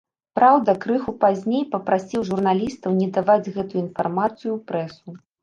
[0.37, 5.07] Праўда, крыху пазней папрасіў журналістаў не даваць гэтую інфармацыю ў прэсу.